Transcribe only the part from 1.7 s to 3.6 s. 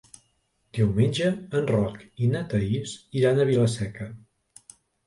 Roc i na Thaís iran a